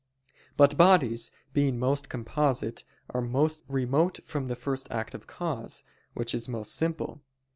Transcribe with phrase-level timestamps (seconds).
[0.57, 5.83] But bodies, being most composite, are most remote from the first active cause,
[6.15, 7.21] which is most simple.